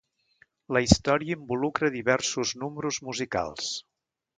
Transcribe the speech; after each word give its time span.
La 0.77 0.81
història 0.85 1.37
involucra 1.41 1.93
diversos 1.99 2.59
números 2.65 3.03
musicals. 3.11 3.75